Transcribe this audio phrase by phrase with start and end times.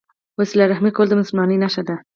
[0.39, 1.95] وسیله رحمي کول د مسلمانۍ نښه ده.